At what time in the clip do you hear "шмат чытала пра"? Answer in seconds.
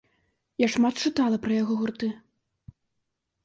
0.75-1.61